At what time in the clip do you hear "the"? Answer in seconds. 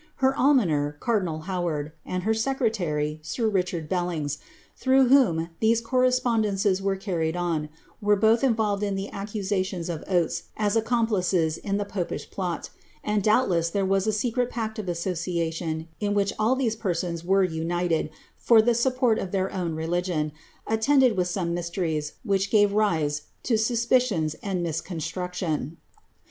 8.95-9.11, 11.77-11.85, 18.59-18.73